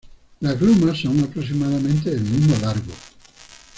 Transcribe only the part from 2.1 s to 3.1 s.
mismo largo.